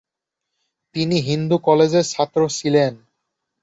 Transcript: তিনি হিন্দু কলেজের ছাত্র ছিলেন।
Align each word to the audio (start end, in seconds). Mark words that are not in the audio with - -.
তিনি 0.95 1.17
হিন্দু 1.21 1.55
কলেজের 1.67 2.05
ছাত্র 2.05 2.39
ছিলেন। 2.49 2.93